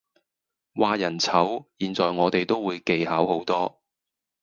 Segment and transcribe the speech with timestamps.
[0.73, 3.83] 話人醜，現在我哋都會技巧好多